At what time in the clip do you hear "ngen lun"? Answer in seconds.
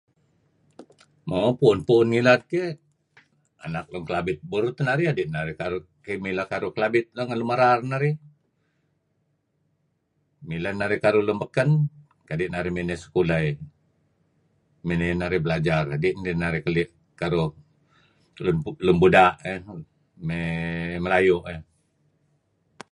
7.15-7.49